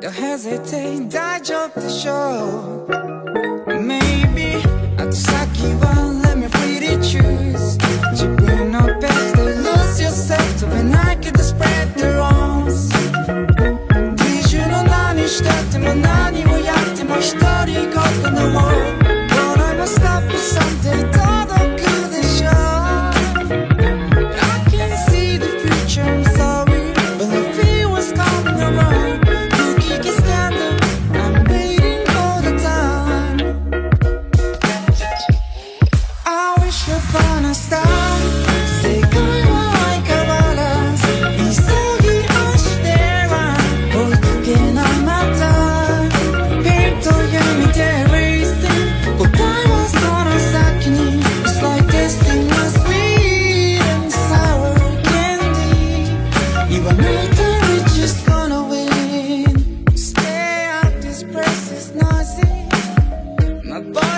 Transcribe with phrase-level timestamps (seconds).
[0.00, 2.86] Don't hesitate, I jump the shore.
[3.66, 4.54] Maybe
[4.98, 5.78] I'll just like you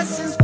[0.03, 0.42] lessons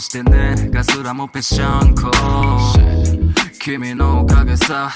[0.00, 0.54] してね。
[0.70, 2.10] ガスラもぺしゃんこ。
[3.60, 4.90] 君のおかげさ。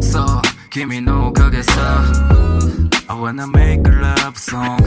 [0.00, 0.24] そう
[0.70, 2.02] 君のおかげさ。
[3.08, 4.78] I wanna make a love song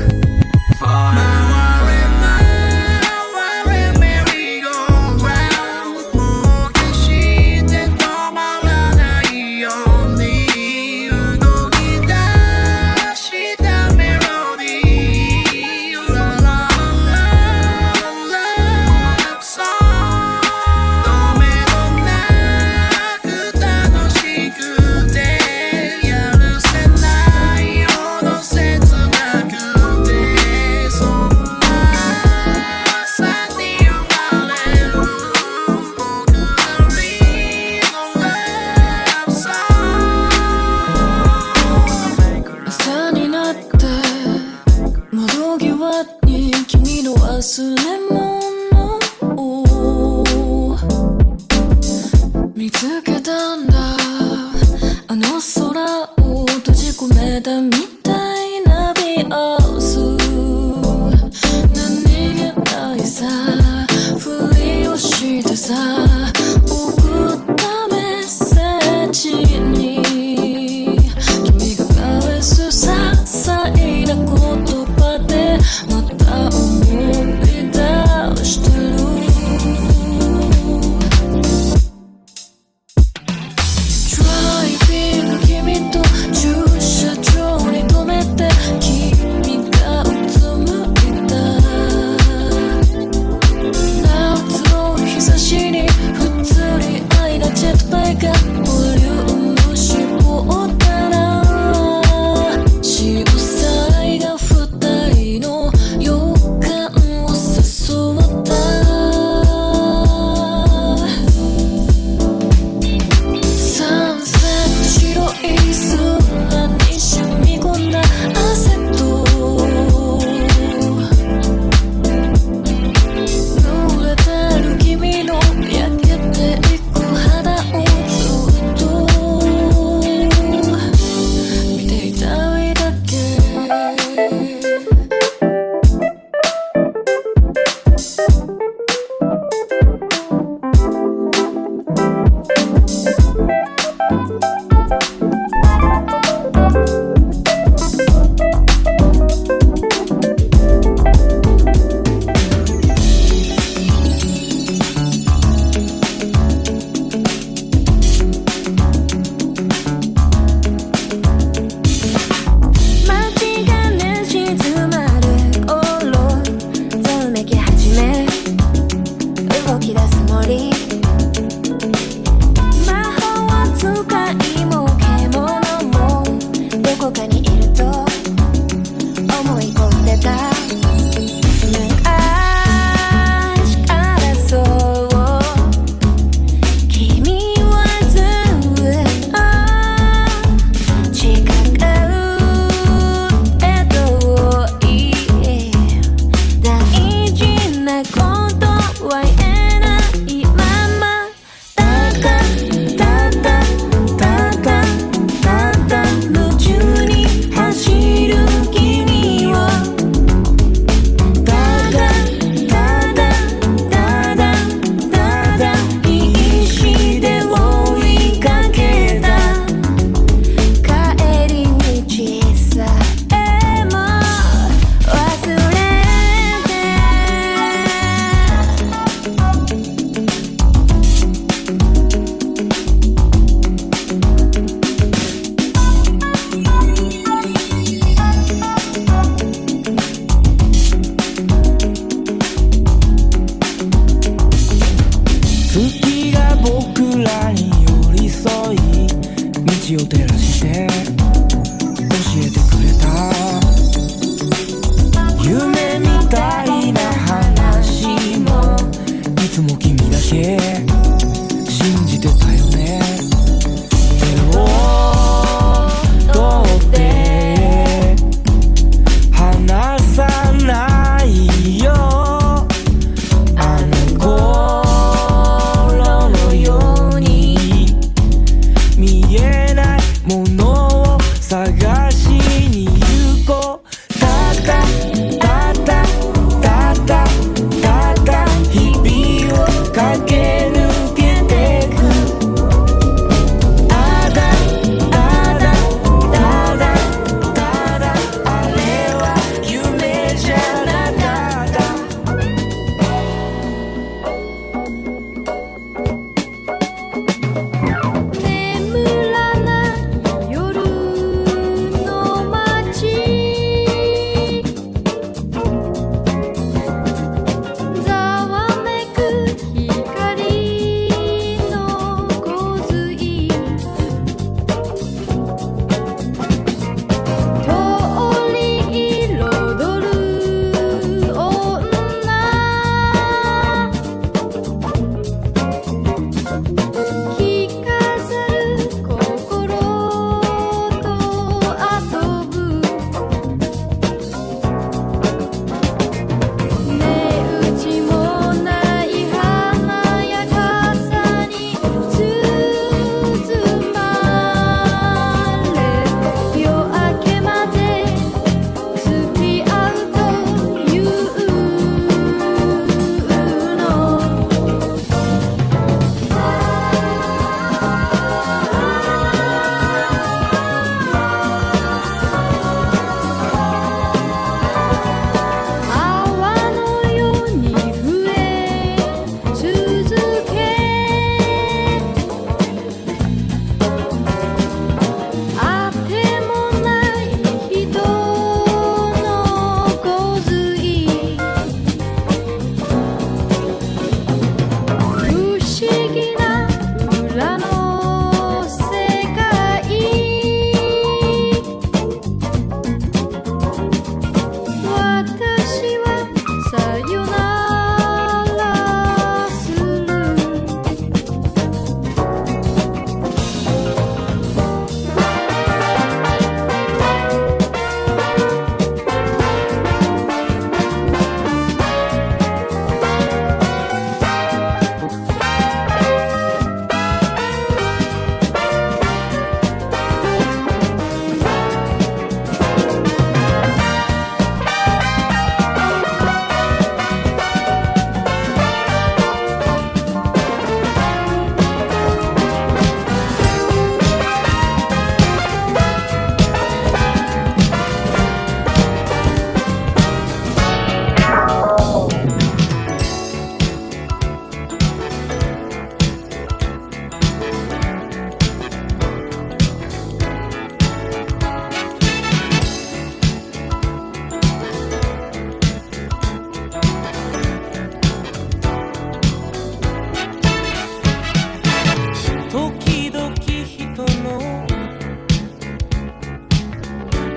[0.79, 1.81] Fire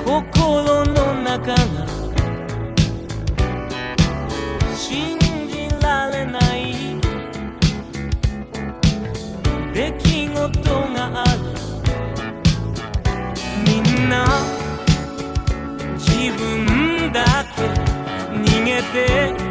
[0.04, 1.56] 心の中が
[4.76, 7.00] 信じられない
[9.73, 10.37] 出来事
[10.92, 11.40] がある。
[13.66, 14.26] みんな
[15.96, 17.25] 自分だ
[17.56, 17.62] け
[18.32, 19.43] 逃げて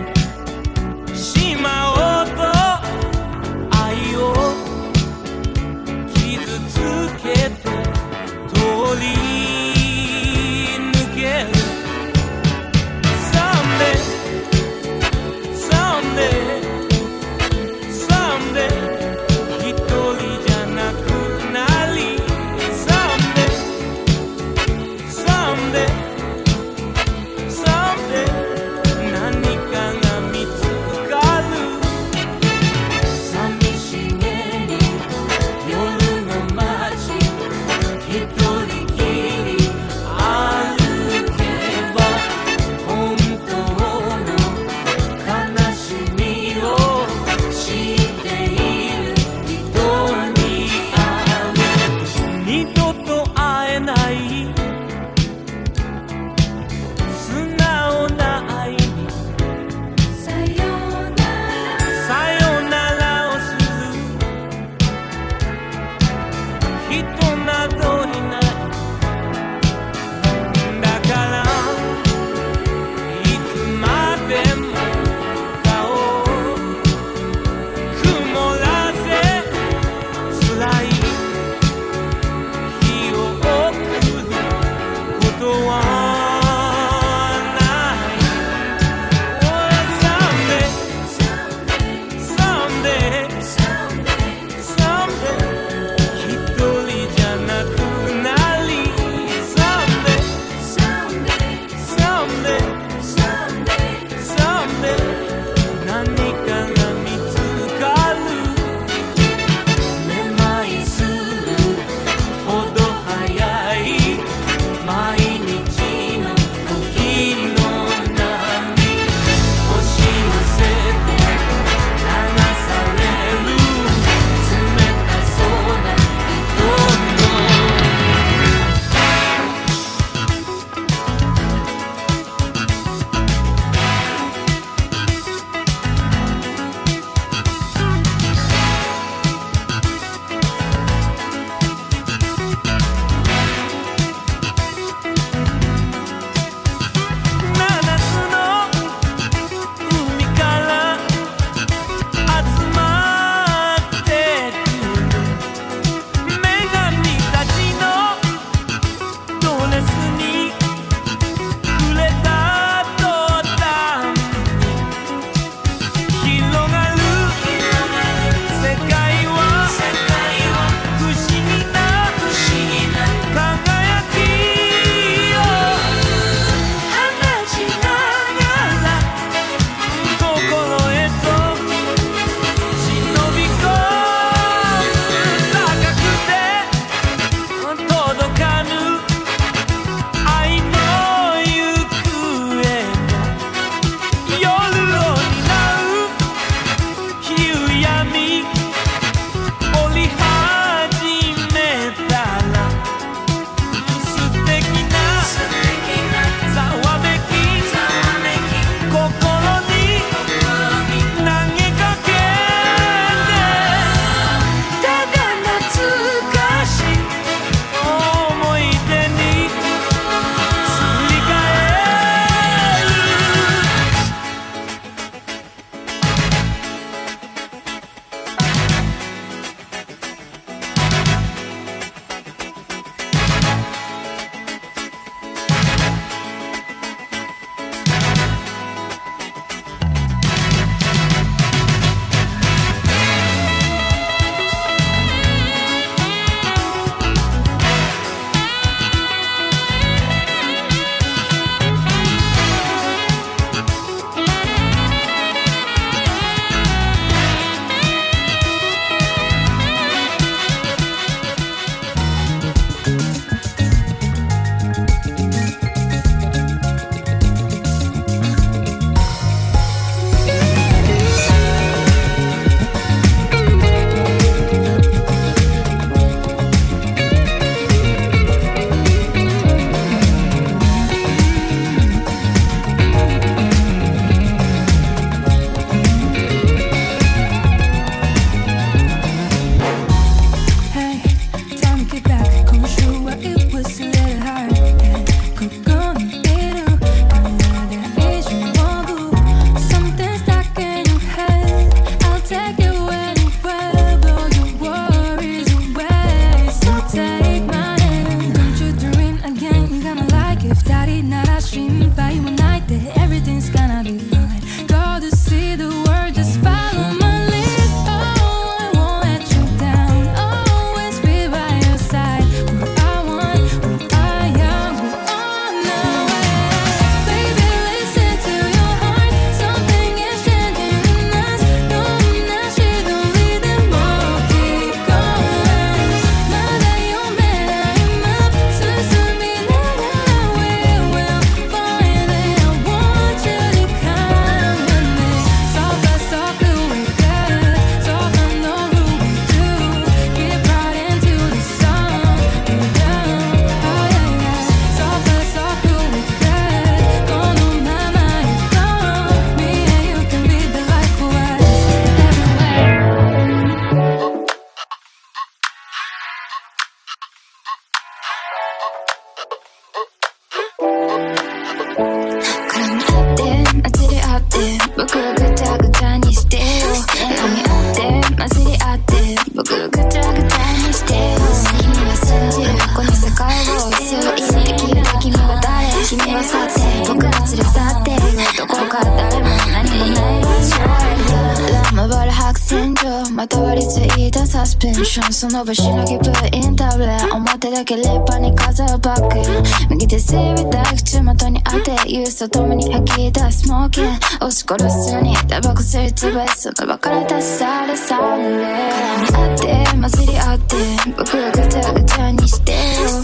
[394.83, 410.55] ョンその場しのぎブインタブレ表だけ立派に飾るバッグ右手セービタイ口元に当てユースと共に吐き出すモーキン押し殺すにタバコ吸い潰すその場から立ち去るサンド絡み合って混じり合って
[410.97, 412.57] 僕をぐちゃぐちゃにしてよ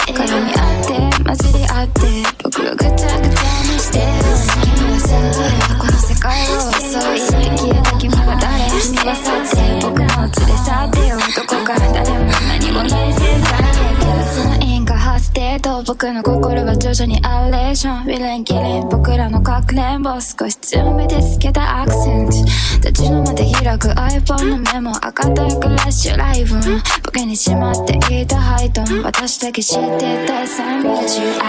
[0.08, 2.02] 絡み合って混じり合って
[2.44, 4.06] 僕をぐちゃぐちゃにしてよ
[4.76, 9.49] 君はこの世界をそう言って消えた君は誰君は
[15.90, 22.38] 僕の心は徐々にアレーションウィレンキリン僕らのかくれんぼ少し強めでつけたアクセント
[22.88, 26.56] 立ちの間で開く iPhone のメモ赤たクラッシュライブ。
[27.04, 29.02] 僕にしまっていたハイトン。
[29.04, 31.40] 私だけ知ってたサンド絡み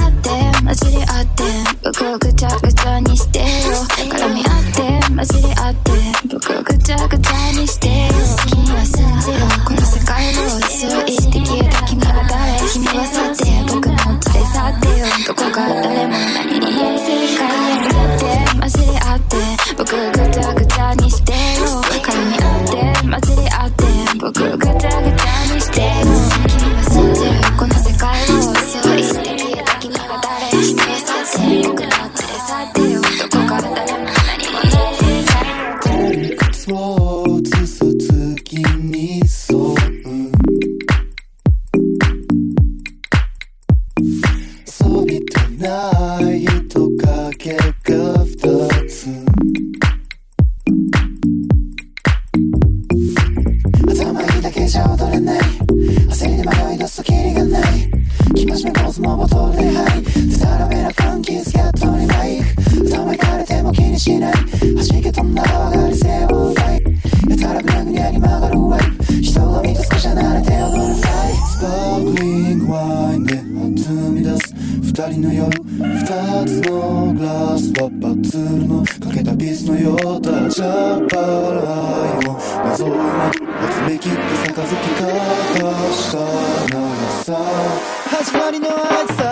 [0.00, 1.42] 合って混じり合って。
[1.84, 3.44] 僕をぐちゃぐちゃにしてよ。
[4.08, 5.92] 絡み合って混じり合って。
[6.32, 8.12] 僕をぐちゃぐちゃにしてよ。
[8.48, 9.46] 君は信じろ
[10.12, 17.48] この世界をそう言って消えた君は誰君は去って僕も連れ去ってよどこか誰も何もない世界
[17.80, 18.24] に合って
[18.60, 19.36] 混じり合って
[19.74, 22.76] 僕をぐちゃぐちゃにしてよ絡み合って
[23.08, 23.84] 混じり合って
[24.20, 25.21] 僕をぐちゃぐちゃ
[58.52, 62.44] 生真面目坊主もボトルでハイでたらめなファンキースキャットにマイク。
[62.90, 64.32] 頭いかれても気にしない。
[64.32, 66.82] 弾け飛んだら上がり背負うバイ
[67.30, 69.04] やたらぐにゃぐにゃに曲がるワイプ。
[69.22, 74.54] 人を見て少し離れて踊るファイスパークリングワインで弾み出す。
[74.82, 75.48] 二人の夜。
[75.48, 76.04] 二
[76.44, 81.64] つのグラスはパズルのかけたピースのようだジャパラ
[82.20, 84.68] イを謎を集めきって杯交
[85.64, 86.18] わした
[86.68, 86.76] 長
[87.24, 89.31] さ始まりの挨拶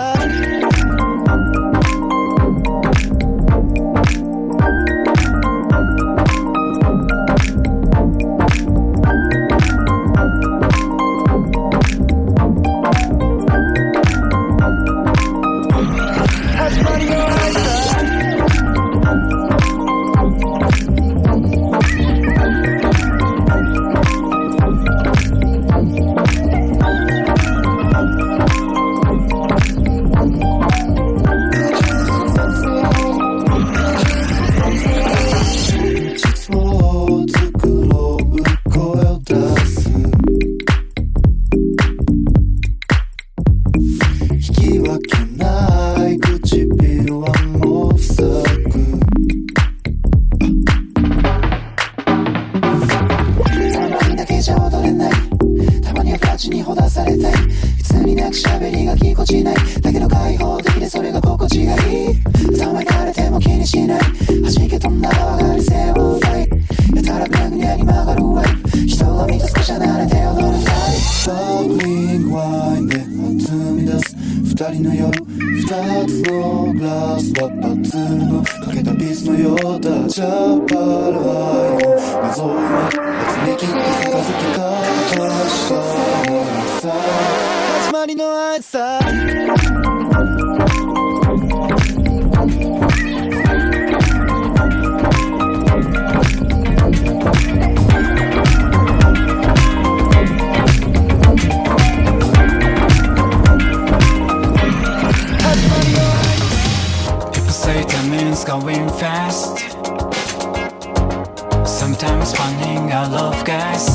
[112.01, 113.85] Sometimes finding I love guys.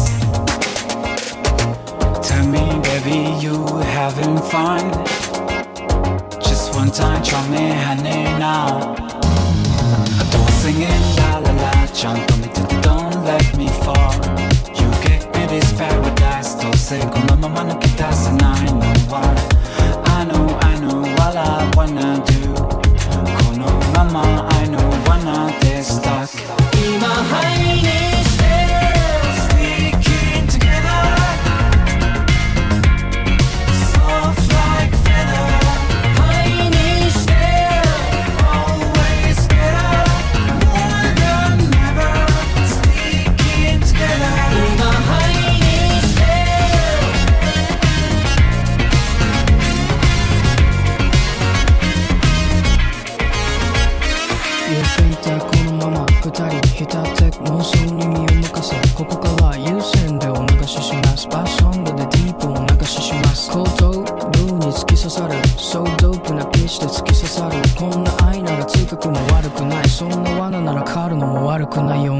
[2.24, 3.66] Tell me, baby, you
[3.98, 4.92] having fun?
[6.40, 8.94] Just one time, try me, honey, now.
[8.94, 12.48] I Don't singing la la la, jump on me
[12.80, 14.14] don't let me fall.
[14.78, 19.00] You get me this paradise, don't say, come on, mama, no kitas, and I know
[19.10, 19.55] why.
[57.56, 61.26] の心に身を任せここから優先でお流しします。
[61.28, 63.50] パッションでディープお流しします。
[63.50, 65.34] 後頭部に突き刺さる。
[65.56, 67.56] そうドープなピッチで突き刺さる。
[67.74, 69.88] こんな愛なら痛くも悪くない。
[69.88, 72.15] そんな罠なら狩るのも悪くないよ。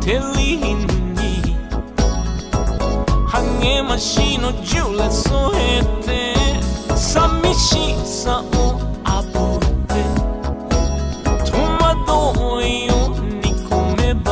[0.00, 0.86] 照りに
[3.28, 6.34] 励ましのジュレ添えて
[6.96, 9.94] 寂しさをあぶって
[11.50, 13.70] 戸惑いを煮込
[14.02, 14.28] めば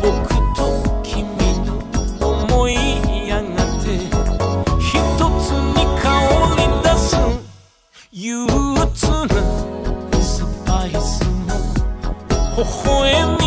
[0.00, 0.08] 僕
[0.56, 0.58] と
[1.02, 1.26] 君
[1.66, 1.68] の
[2.20, 2.72] 思い
[3.28, 3.48] やが
[3.82, 3.98] て
[4.78, 4.90] 一
[5.40, 6.04] つに香
[6.56, 7.10] り出す
[8.12, 9.34] 憂鬱な
[10.22, 10.24] ス
[10.64, 11.52] パイスの
[12.56, 13.43] 微笑み